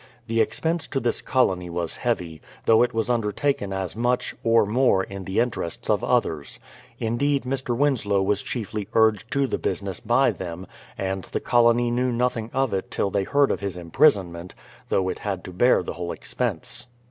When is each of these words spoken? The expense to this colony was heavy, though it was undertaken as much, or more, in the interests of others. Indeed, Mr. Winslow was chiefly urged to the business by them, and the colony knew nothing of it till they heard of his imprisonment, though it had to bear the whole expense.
The 0.25 0.41
expense 0.41 0.87
to 0.87 0.99
this 0.99 1.21
colony 1.21 1.69
was 1.69 1.97
heavy, 1.97 2.41
though 2.65 2.81
it 2.81 2.91
was 2.91 3.07
undertaken 3.07 3.71
as 3.71 3.95
much, 3.95 4.33
or 4.43 4.65
more, 4.65 5.03
in 5.03 5.25
the 5.25 5.39
interests 5.39 5.91
of 5.91 6.03
others. 6.03 6.57
Indeed, 6.97 7.43
Mr. 7.43 7.77
Winslow 7.77 8.23
was 8.23 8.41
chiefly 8.41 8.87
urged 8.93 9.29
to 9.33 9.45
the 9.45 9.59
business 9.59 9.99
by 9.99 10.31
them, 10.31 10.65
and 10.97 11.25
the 11.25 11.39
colony 11.39 11.91
knew 11.91 12.11
nothing 12.11 12.49
of 12.51 12.73
it 12.73 12.89
till 12.89 13.11
they 13.11 13.25
heard 13.25 13.51
of 13.51 13.59
his 13.59 13.77
imprisonment, 13.77 14.55
though 14.89 15.07
it 15.07 15.19
had 15.19 15.43
to 15.43 15.51
bear 15.53 15.83
the 15.83 15.93
whole 15.93 16.11
expense. 16.11 16.87